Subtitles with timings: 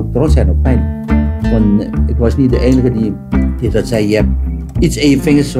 [0.00, 1.04] ook trots zijn op mij.
[1.52, 4.08] Want ik was niet de enige die, dat zei.
[4.08, 4.28] Je hebt
[4.78, 5.54] iets in je vingers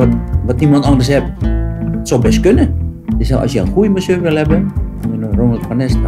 [0.46, 1.26] wat, niemand anders heeft.
[1.98, 2.74] Het zou best kunnen.
[3.16, 5.98] Dus als je een goede masseur wil hebben, dan je Ronald van Est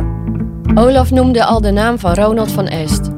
[0.74, 3.10] Olaf noemde al de naam van Ronald van Est.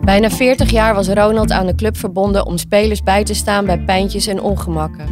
[0.00, 3.84] Bijna 40 jaar was Ronald aan de club verbonden om spelers bij te staan bij
[3.84, 5.06] pijntjes en ongemakken.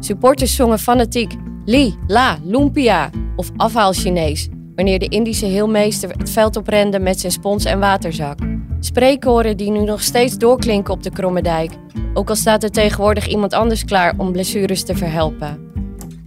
[0.00, 6.56] Supporters zongen fanatiek Li, La, Lumpia of afhaal Chinees wanneer de Indische heelmeester het veld
[6.56, 8.38] oprende met zijn spons en waterzak.
[8.80, 11.72] Spreekkoren die nu nog steeds doorklinken op de Kromme Dijk,
[12.14, 15.70] ook al staat er tegenwoordig iemand anders klaar om blessures te verhelpen.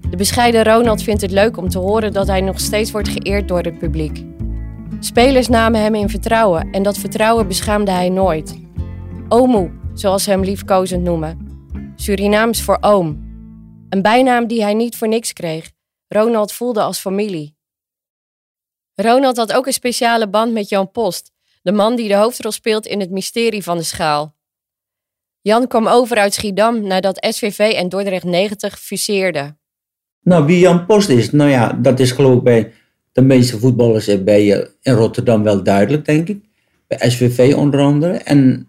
[0.10, 3.48] De bescheiden Ronald vindt het leuk om te horen dat hij nog steeds wordt geëerd
[3.48, 4.24] door het publiek.
[5.00, 8.60] Spelers namen hem in vertrouwen en dat vertrouwen beschaamde hij nooit.
[9.28, 11.38] Omu, zoals ze hem liefkozend noemen.
[11.96, 13.28] Surinaams voor oom.
[13.90, 15.72] Een bijnaam die hij niet voor niks kreeg.
[16.08, 17.59] Ronald voelde als familie.
[19.02, 22.86] Ronald had ook een speciale band met Jan Post, de man die de hoofdrol speelt
[22.86, 24.36] in het mysterie van de schaal.
[25.42, 29.60] Jan kwam over uit Schiedam nadat SVV en Dordrecht 90 fuseerden.
[30.22, 32.74] Nou, wie Jan Post is, nou ja, dat is geloof ik bij
[33.12, 36.44] de meeste voetballers bij, uh, in Rotterdam wel duidelijk, denk ik.
[36.88, 38.14] Bij SVV onder andere.
[38.14, 38.68] En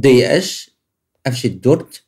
[0.00, 0.76] DS,
[1.22, 2.06] FC Dort,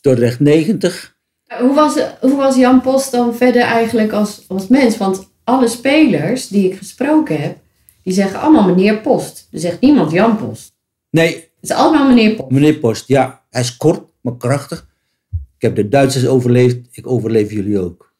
[0.00, 1.16] Dordrecht 90.
[1.58, 4.96] Hoe was, hoe was Jan Post dan verder eigenlijk als, als mens?
[4.96, 7.58] Want alle spelers die ik gesproken heb,
[8.02, 9.48] die zeggen allemaal meneer Post.
[9.52, 10.72] Er zegt niemand Jan Post.
[11.10, 11.34] Nee.
[11.34, 12.50] Het is allemaal meneer Post.
[12.50, 13.44] Meneer Post, ja.
[13.50, 14.88] Hij is kort, maar krachtig.
[15.30, 18.14] Ik heb de Duitsers overleefd, ik overleef jullie ook.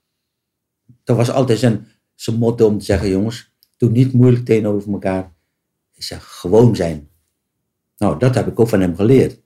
[1.04, 5.32] Dat was altijd zijn, zijn motto om te zeggen, jongens, doe niet moeilijk tegenover elkaar.
[5.94, 7.08] Ik zeg, gewoon zijn.
[7.96, 9.40] Nou, dat heb ik ook van hem geleerd.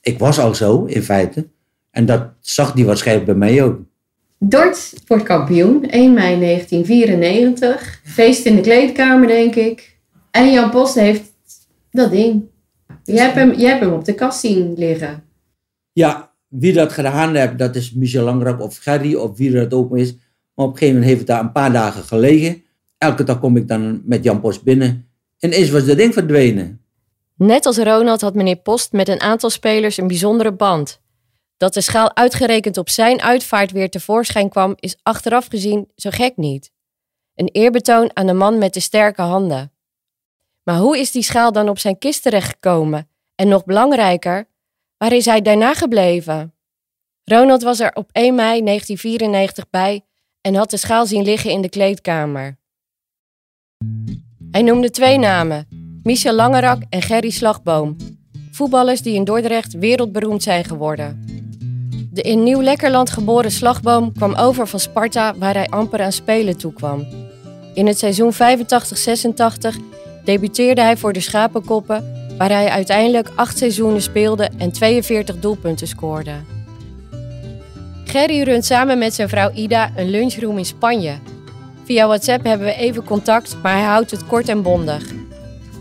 [0.00, 1.48] Ik was al zo, in feite.
[1.90, 3.80] En dat zag hij waarschijnlijk bij mij ook.
[4.38, 8.00] Dort wordt kampioen, 1 mei 1994.
[8.04, 9.98] Feest in de kleedkamer, denk ik.
[10.30, 11.32] En Jan Post heeft
[11.90, 12.44] dat ding.
[13.04, 15.24] Je hebt hem, je hebt hem op de kast zien liggen.
[15.92, 19.96] Ja, wie dat gedaan heeft, dat is Michel Langrak of Gerry of wie dat ook
[19.96, 20.12] is.
[20.54, 22.62] Maar op een gegeven moment heeft het daar een paar dagen gelegen.
[22.98, 25.08] Elke dag kom ik dan met Jan Post binnen.
[25.38, 26.80] En eens was dat ding verdwenen.
[27.36, 31.00] Net als Ronald had meneer Post met een aantal spelers een bijzondere band.
[31.56, 36.36] Dat de schaal uitgerekend op zijn uitvaart weer tevoorschijn kwam, is achteraf gezien zo gek
[36.36, 36.70] niet.
[37.34, 39.72] Een eerbetoon aan de man met de sterke handen.
[40.62, 43.08] Maar hoe is die schaal dan op zijn kist terechtgekomen?
[43.34, 44.48] En nog belangrijker,
[44.96, 46.54] waar is hij daarna gebleven?
[47.24, 50.04] Ronald was er op 1 mei 1994 bij
[50.40, 52.58] en had de schaal zien liggen in de kleedkamer.
[54.50, 55.68] Hij noemde twee namen,
[56.02, 57.96] Michel Langerak en Gerry Slagboom,
[58.50, 61.35] voetballers die in Dordrecht wereldberoemd zijn geworden.
[62.16, 67.06] De in Nieuw-Lekkerland geboren slagboom kwam over van Sparta, waar hij amper aan spelen toekwam.
[67.74, 68.36] In het seizoen 85-86
[70.24, 76.32] debuteerde hij voor de Schapenkoppen, waar hij uiteindelijk acht seizoenen speelde en 42 doelpunten scoorde.
[78.04, 81.14] Gerry runt samen met zijn vrouw Ida een lunchroom in Spanje.
[81.84, 85.04] Via WhatsApp hebben we even contact, maar hij houdt het kort en bondig.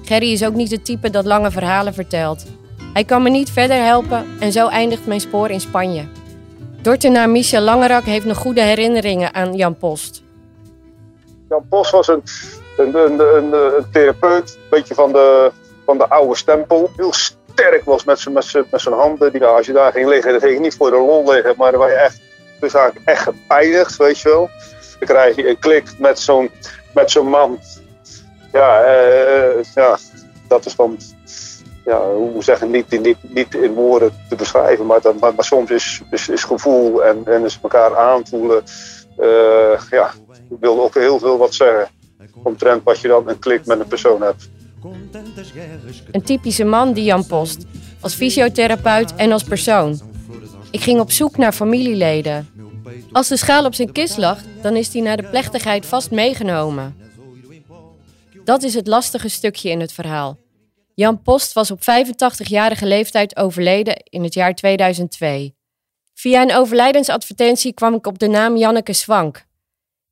[0.03, 2.45] Gerry is ook niet het type dat lange verhalen vertelt.
[2.93, 6.03] Hij kan me niet verder helpen en zo eindigt mijn spoor in Spanje.
[6.85, 10.23] Dortenaar Michel Langerak heeft nog goede herinneringen aan Jan Post.
[11.49, 12.23] Jan Post was een,
[12.77, 15.51] een, een, een, een therapeut, een beetje van de,
[15.85, 16.91] van de oude stempel.
[16.95, 19.31] Heel sterk was met zijn, met zijn, met zijn handen.
[19.31, 21.71] Die, als je daar ging liggen, dan ging je niet voor de lol liggen, maar
[21.71, 22.21] dan was je echt,
[22.59, 24.49] dus eigenlijk echt gepijnigd, weet je wel.
[24.99, 26.51] Dan krijg je een klik met zo'n,
[26.93, 27.59] met zo'n man.
[28.51, 29.97] Ja, uh, ja,
[30.47, 30.97] dat is dan
[31.85, 36.01] ja, hoe zeggen, niet, niet, niet in woorden te beschrijven, maar, dat, maar, soms is,
[36.11, 38.63] is, is gevoel en, en is elkaar aanvoelen.
[39.19, 40.11] Uh, ja,
[40.59, 41.87] wil ook heel veel wat zeggen.
[42.43, 44.49] Omtrent wat je dan een klik met een persoon hebt.
[46.11, 47.65] Een typische man, die Jan Post.
[47.99, 49.99] Als fysiotherapeut en als persoon.
[50.71, 52.49] Ik ging op zoek naar familieleden.
[53.11, 56.95] Als de schaal op zijn kist lag, dan is hij naar de plechtigheid vast meegenomen.
[58.43, 60.37] Dat is het lastige stukje in het verhaal.
[60.95, 65.55] Jan Post was op 85-jarige leeftijd overleden in het jaar 2002.
[66.13, 69.45] Via een overlijdensadvertentie kwam ik op de naam Janneke Swank.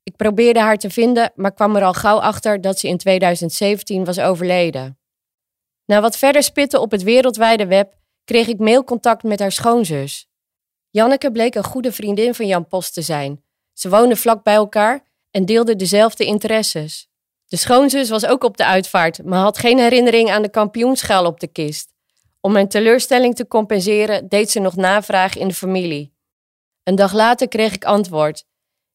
[0.02, 4.04] Ik probeerde haar te vinden, maar kwam er al gauw achter dat ze in 2017
[4.04, 4.98] was overleden.
[5.84, 7.94] Na wat verder spitten op het wereldwijde web
[8.24, 10.28] kreeg ik mailcontact met haar schoonzus.
[10.90, 13.44] Janneke bleek een goede vriendin van Jan Post te zijn.
[13.72, 17.08] Ze woonden vlak bij elkaar en deelden dezelfde interesses.
[17.46, 21.40] De schoonzus was ook op de uitvaart, maar had geen herinnering aan de kampioenschaal op
[21.40, 21.92] de kist.
[22.40, 26.14] Om mijn teleurstelling te compenseren deed ze nog navraag in de familie.
[26.82, 28.44] Een dag later kreeg ik antwoord.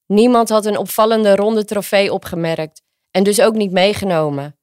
[0.06, 2.82] Niemand had een opvallende ronde trofee opgemerkt
[3.12, 4.58] en dus ook niet meegenomen.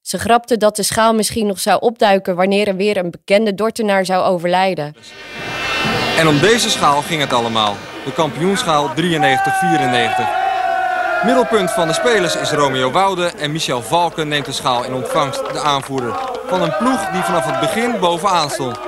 [0.00, 4.04] Ze grapte dat de schaal misschien nog zou opduiken wanneer er weer een bekende Dortenaar
[4.04, 4.94] zou overlijden.
[6.18, 7.76] En om deze schaal ging het allemaal.
[8.04, 10.45] De kampioenschaal 93-94.
[11.24, 15.52] Middelpunt van de spelers is Romeo Woude en Michel Valken neemt de schaal in ontvangst,
[15.52, 16.14] de aanvoerder.
[16.46, 18.78] Van een ploeg die vanaf het begin bovenaan stond.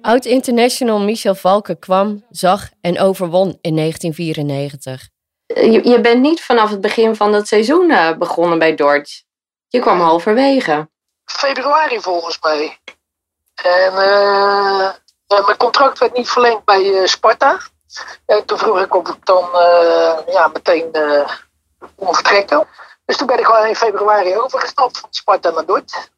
[0.00, 5.08] Oud-international Michel Valken kwam, zag en overwon in 1994.
[5.46, 9.24] Je, je bent niet vanaf het begin van dat seizoen uh, begonnen bij Dort.
[9.68, 10.88] Je kwam halverwege.
[11.24, 12.78] Februari volgens mij.
[13.54, 14.90] En uh,
[15.28, 17.60] mijn contract werd niet verlengd bij Sparta.
[18.26, 19.48] En toen vroeg ik of ik dan
[20.26, 20.90] ja, meteen
[21.96, 22.66] kon vertrekken.
[23.04, 26.10] Dus toen ben ik gewoon in februari overgestapt van Sparta naar Dort.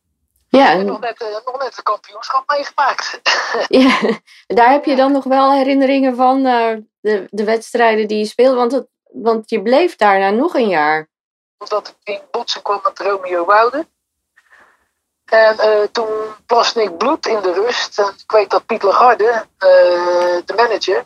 [0.48, 3.20] Ja, en nog net, nog net de kampioenschap meegemaakt.
[3.82, 6.42] ja, daar heb je dan nog wel herinneringen van
[7.00, 8.56] de, de wedstrijden die je speelde.
[8.56, 11.08] Want het, want je bleef daarna nog een jaar.
[11.58, 13.86] Omdat ik in botsen kwam met Romeo Woude.
[15.24, 16.08] En uh, toen
[16.46, 17.98] plaste ik bloed in de rust.
[17.98, 21.04] En ik weet dat Piet Lagarde, uh, de manager,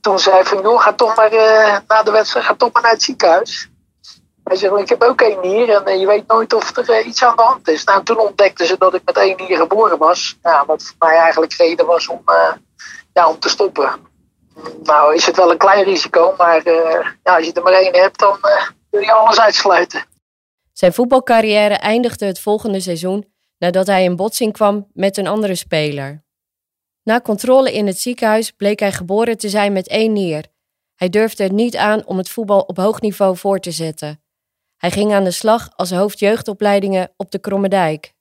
[0.00, 2.92] toen zei van joh, ga toch maar uh, na de wedstrijd ga toch maar naar
[2.92, 3.68] het ziekenhuis.
[4.44, 7.36] Hij zegt, ik heb ook één nier en je weet nooit of er iets aan
[7.36, 7.84] de hand is.
[7.84, 10.38] Nou, toen ontdekten ze dat ik met één nier geboren was.
[10.42, 12.22] Ja, wat voor mij eigenlijk reden was om,
[13.12, 13.90] ja, om te stoppen.
[14.82, 16.62] Nou is het wel een klein risico, maar
[17.22, 18.38] ja, als je er maar één hebt, dan
[18.90, 20.04] wil je alles uitsluiten.
[20.72, 26.22] Zijn voetbalcarrière eindigde het volgende seizoen nadat hij in botsing kwam met een andere speler.
[27.08, 30.46] Na controle in het ziekenhuis bleek hij geboren te zijn met één nier.
[30.94, 34.22] Hij durfde het niet aan om het voetbal op hoog niveau voor te zetten.
[34.76, 38.12] Hij ging aan de slag als hoofdjeugdopleidingen op de Kromme Dijk.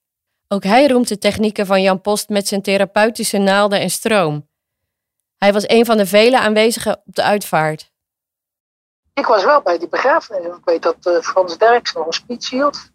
[0.48, 4.50] Ook hij roemt de technieken van Jan Post met zijn therapeutische naalden en stroom.
[5.38, 7.92] Hij was een van de vele aanwezigen op de uitvaart.
[9.14, 10.58] Ik was wel bij die begrafenis.
[10.58, 12.90] Ik weet dat uh, Frans Derks nog een speech hield.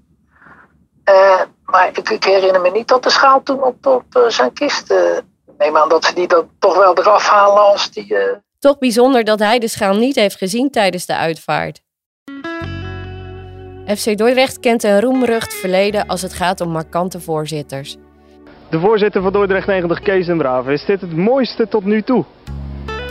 [1.05, 4.95] Uh, maar ik, herinner me niet dat de schaal toen op, op uh, zijn kist.
[5.63, 8.17] Neem aan dat ze die dan toch wel eraf halen als die.
[8.59, 11.81] Toch bijzonder dat hij de schaal niet heeft gezien tijdens de uitvaart.
[13.87, 17.97] FC Dordrecht kent een roemrucht verleden als het gaat om markante voorzitters.
[18.71, 20.73] De voorzitter van Dordrecht 90, Kees den Braven.
[20.73, 22.25] Is dit het mooiste tot nu toe?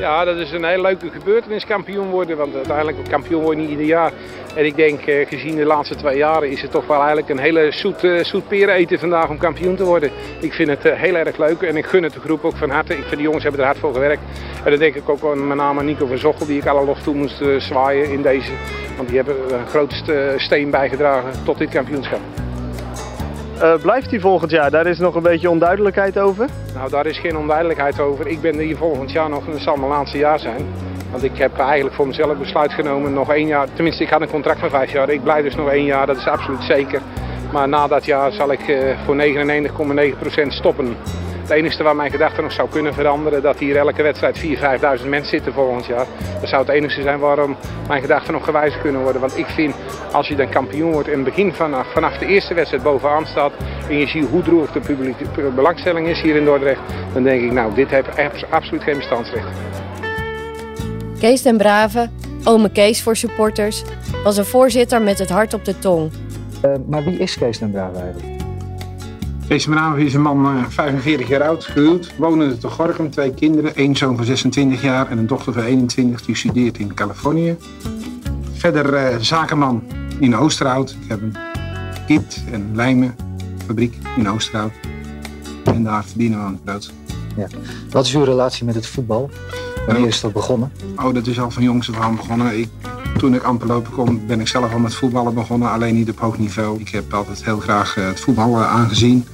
[0.02, 2.38] Ja, dat is een hele leuke gebeurtenis, kampioen worden.
[2.38, 4.12] Want uiteindelijk kampioen wordt niet ieder jaar.
[4.56, 7.40] En ik denk, eh, gezien de laatste twee jaren, is het toch wel eigenlijk een
[7.40, 10.12] hele zoet, uh, zoet eten vandaag om kampioen te worden.
[10.40, 12.70] Ik vind het uh, heel erg leuk en ik gun het de groep ook van
[12.70, 12.94] harte.
[12.98, 14.22] Ik vind de jongens hebben er hard voor gewerkt.
[14.64, 17.02] En dan denk ik ook aan met name Nico van Zochel, die ik alle lof
[17.02, 18.52] toe moest zwaaien in deze.
[18.96, 22.20] Want die hebben een grote steen bijgedragen tot dit kampioenschap.
[23.62, 24.72] Uh, blijft hij volgend jaar?
[24.72, 26.48] Daar is nog een beetje onduidelijkheid over?
[26.74, 28.28] Nou, daar is geen onduidelijkheid over.
[28.28, 30.66] Ik ben hier volgend jaar nog, het zal mijn laatste jaar zijn.
[31.12, 33.68] Want ik heb eigenlijk voor mezelf besluit genomen nog één jaar.
[33.74, 35.10] Tenminste, ik had een contract van vijf jaar.
[35.10, 37.02] Ik blijf dus nog één jaar, dat is absoluut zeker.
[37.52, 39.16] Maar na dat jaar zal ik uh, voor
[40.44, 40.96] 99,9% stoppen.
[41.52, 45.08] Het enige waar mijn gedachte nog zou kunnen veranderen, dat hier elke wedstrijd 4.000, 5.000
[45.08, 46.06] mensen zitten volgend jaar.
[46.40, 47.58] Dat zou het enige zijn waarom
[47.88, 49.22] mijn gedachten nog gewijzigd kunnen worden.
[49.22, 49.76] Want ik vind,
[50.12, 53.52] als je dan kampioen wordt en het begin vanaf, vanaf de eerste wedstrijd bovenaan staat
[53.90, 55.26] en je ziet hoe droog de publieke
[55.56, 56.82] belangstelling is hier in Dordrecht,
[57.14, 58.08] dan denk ik, nou, dit heeft
[58.50, 59.48] absoluut geen bestandsrecht.
[61.20, 62.10] Kees den Brave,
[62.44, 63.84] ome Kees voor supporters,
[64.24, 66.12] was een voorzitter met het hart op de tong.
[66.66, 68.41] Uh, maar wie is Kees den Brave eigenlijk?
[69.52, 73.76] Kees Brave is een man, uh, 45 jaar oud, gehuwd, wonende te Gorkum, twee kinderen,
[73.76, 77.58] één zoon van 26 jaar en een dochter van 21 die studeert in Californië.
[78.52, 79.84] Verder uh, zakenman
[80.20, 80.92] in Oosterhout.
[81.02, 81.36] Ik heb een
[82.08, 84.72] kit- en lijmenfabriek in Oosterhout.
[85.64, 86.94] En daar verdienen we aan het brood.
[87.36, 87.48] Ja.
[87.90, 89.30] Wat is uw relatie met het voetbal?
[89.86, 90.72] Wanneer is dat begonnen?
[90.96, 92.60] Oh, dat is al van jongs af aan begonnen.
[92.60, 92.70] Ik,
[93.22, 95.72] toen ik amper lopen kon, ben ik zelf al met voetballen begonnen.
[95.72, 96.80] Alleen niet op hoog niveau.
[96.80, 99.28] Ik heb altijd heel graag uh, het voetbal uh, aangezien.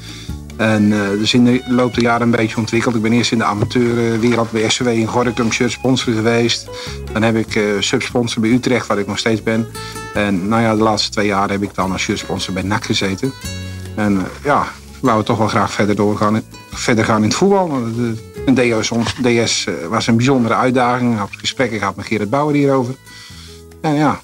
[0.58, 2.96] En uh, dus in de loop der jaren een beetje ontwikkeld.
[2.96, 6.70] Ik ben eerst in de amateurwereld bij SCW in Gorinchem shirtsponsor geweest.
[7.14, 9.68] Dan heb ik subsponsor bij Utrecht, waar ik nog steeds ben.
[10.14, 13.34] En nou ja, de laatste twee jaar heb ik dan als shirtsponsor bij NAC gezeten.
[13.96, 14.68] En ja,
[15.02, 16.42] wou we toch wel graag verder doorgaan,
[16.72, 17.72] verder gaan in het voetbal.
[18.46, 18.56] Een
[19.24, 21.14] DS, was een bijzondere uitdaging.
[21.14, 22.96] Ik heb gesprekken gehad met Gerrit Bouwer hierover.
[23.82, 24.20] En ja,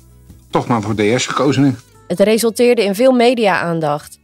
[0.49, 1.75] toch maar voor DS gekozen nu.
[2.07, 4.19] Het resulteerde in veel media-aandacht.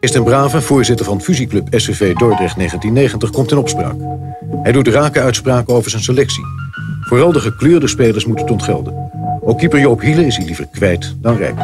[0.00, 3.94] Is een brave voorzitter van fusieclub SCV Dordrecht 1990 komt in opspraak.
[4.62, 6.44] Hij doet rake uitspraken over zijn selectie.
[7.00, 9.10] Vooral de gekleurde spelers moeten het ontgelden.
[9.40, 11.56] Ook keeper Joop Hiele is hij liever kwijt dan rijk.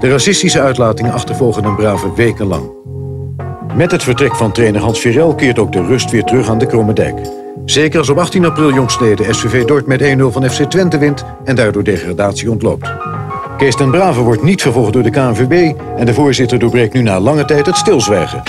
[0.00, 2.70] De racistische uitlatingen achtervolgen een brave wekenlang.
[3.74, 6.66] Met het vertrek van trainer Hans Virel keert ook de rust weer terug aan de
[6.66, 7.41] Kromme Dijk.
[7.64, 11.56] Zeker als op 18 april jongstleden SVV Dort met 1-0 van FC Twente wint en
[11.56, 12.88] daardoor degradatie ontloopt.
[13.56, 15.78] Kees ten Brave wordt niet vervolgd door de KNVB...
[15.96, 18.42] en de voorzitter doorbreekt nu na lange tijd het stilzwijgen.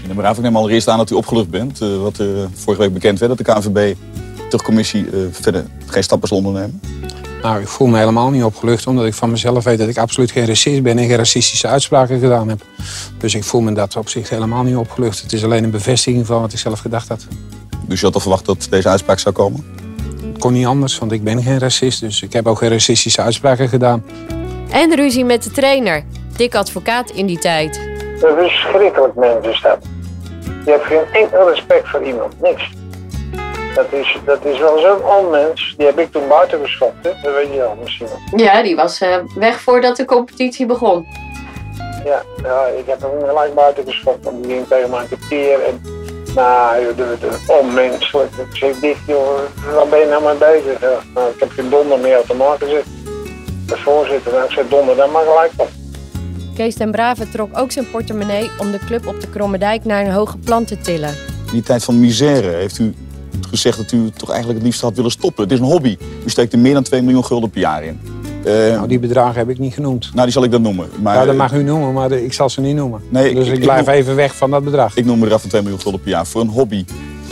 [0.00, 1.82] Meneer Braaf, ik neem allereerst aan dat u opgelucht bent.
[1.82, 3.94] Uh, wat uh, vorige week bekend werd dat de KNVB
[4.50, 6.80] de commissie uh, verder geen stappen zal ondernemen.
[7.46, 10.30] Nou, ik voel me helemaal niet opgelucht, omdat ik van mezelf weet dat ik absoluut
[10.30, 12.60] geen racist ben en geen racistische uitspraken gedaan heb.
[13.18, 15.22] Dus ik voel me in dat opzicht helemaal niet opgelucht.
[15.22, 17.26] Het is alleen een bevestiging van wat ik zelf gedacht had.
[17.86, 19.64] Dus je had al verwacht dat deze uitspraak zou komen?
[20.26, 23.22] Het kon niet anders, want ik ben geen racist, dus ik heb ook geen racistische
[23.22, 24.04] uitspraken gedaan.
[24.70, 26.04] En ruzie met de trainer,
[26.36, 27.76] Dick Advocaat in die tijd.
[27.76, 29.78] Een verschrikkelijk mens is dat.
[30.64, 32.70] Je hebt geen enkel respect voor iemand, niks.
[33.76, 35.74] Dat is, dat is wel zo'n onmens.
[35.76, 37.10] Die heb ik toen buiten geschopt, hè?
[37.22, 38.40] dat weet je wel misschien wel.
[38.40, 41.06] Ja, die was uh, weg voordat de competitie begon.
[42.04, 45.62] Ja, ja, ik heb hem gelijk buiten geschopt, want die ging tegen mij een keer.
[45.62, 45.82] En,
[46.34, 48.32] nou, de, de, onmenselijk.
[48.50, 49.38] Ik zeg, dit joh,
[49.74, 50.80] waar ben je nou mee bezig?
[50.80, 52.84] Ja, nou, ik heb geen donder meer op de markt gezet.
[53.66, 55.68] De voorzitter, nou, ik zei donder dan maar gelijk op.
[56.54, 60.04] Kees ten Brave trok ook zijn portemonnee om de club op de Kromme Dijk naar
[60.04, 61.14] een hoge plan te tillen.
[61.46, 62.94] In die tijd van misère heeft u
[63.48, 65.42] gezegd dat u toch eigenlijk het liefst had willen stoppen.
[65.42, 65.96] Het is een hobby.
[66.24, 68.00] U steekt er meer dan 2 miljoen gulden per jaar in.
[68.46, 70.10] Uh, nou, die bedragen heb ik niet genoemd.
[70.12, 70.88] Nou, die zal ik dan noemen.
[71.02, 73.00] Maar, ja, dat mag u noemen, maar ik zal ze niet noemen.
[73.08, 74.96] Nee, dus ik, ik blijf ik even weg van dat bedrag.
[74.96, 76.84] Ik noem een bedrag van 2 miljoen gulden per jaar voor een hobby.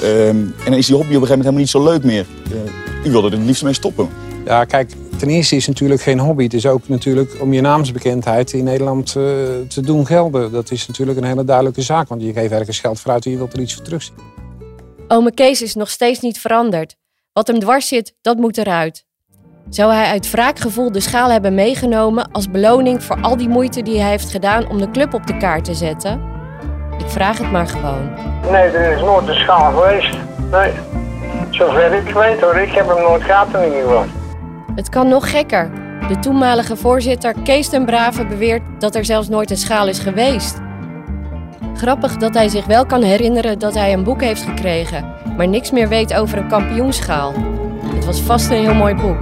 [0.03, 2.27] Um, en dan is die hobby op een gegeven moment helemaal niet zo leuk meer.
[2.53, 4.09] Uh, u wilde er het liefst mee stoppen.
[4.45, 6.43] Ja, kijk, ten eerste is het natuurlijk geen hobby.
[6.43, 9.25] Het is ook natuurlijk om je naamsbekendheid in Nederland uh,
[9.69, 10.53] te doen gelden.
[10.53, 12.09] Dat is natuurlijk een hele duidelijke zaak.
[12.09, 14.15] Want je geeft ergens geld vooruit en je wilt er iets voor terugzien.
[15.09, 16.97] Ome Kees is nog steeds niet veranderd.
[17.33, 19.05] Wat hem dwars zit, dat moet eruit.
[19.69, 24.01] Zou hij uit wraakgevoel de schaal hebben meegenomen als beloning voor al die moeite die
[24.01, 26.23] hij heeft gedaan om de club op de kaart te zetten?
[26.99, 28.13] Ik vraag het maar gewoon.
[28.51, 30.17] Nee, er is nooit de schaal geweest.
[30.51, 30.73] Nee.
[31.51, 34.05] Zover ik weet hoor, ik heb hem nooit gehad in ieder geval.
[34.75, 35.71] Het kan nog gekker.
[36.09, 40.63] De toenmalige voorzitter Kees ten Brave beweert dat er zelfs nooit een schaal is geweest.
[41.77, 45.71] Grappig dat hij zich wel kan herinneren dat hij een boek heeft gekregen, maar niks
[45.71, 47.35] meer weet over een kampioenschaal.
[47.95, 49.19] Het was vast een heel mooi boek.